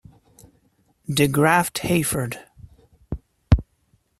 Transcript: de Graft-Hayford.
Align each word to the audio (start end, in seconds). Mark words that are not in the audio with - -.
de 1.07 1.27
Graft-Hayford. 1.27 2.39